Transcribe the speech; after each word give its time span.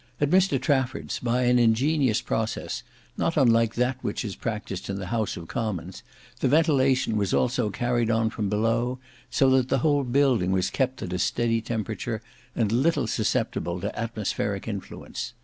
At 0.19 0.31
Mr 0.31 0.59
Trafford's, 0.59 1.19
by 1.19 1.43
an 1.43 1.59
ingenious 1.59 2.21
process, 2.21 2.81
not 3.17 3.37
unlike 3.37 3.75
that 3.75 4.03
which 4.03 4.25
is 4.25 4.35
practised 4.35 4.89
in 4.89 4.95
the 4.95 5.05
House 5.13 5.37
of 5.37 5.47
Commons, 5.47 6.01
the 6.39 6.47
ventilation 6.47 7.17
was 7.17 7.35
also 7.35 7.69
carried 7.69 8.09
on 8.09 8.31
from 8.31 8.49
below, 8.49 8.97
so 9.29 9.47
that 9.51 9.69
the 9.69 9.77
whole 9.85 10.03
building 10.03 10.49
was 10.49 10.71
kept 10.71 11.03
at 11.03 11.13
a 11.13 11.19
steady 11.19 11.61
temperature, 11.61 12.19
and 12.55 12.71
little 12.71 13.05
susceptible 13.05 13.79
to 13.79 13.95
atmospheric 13.95 14.67
influence. 14.67 15.33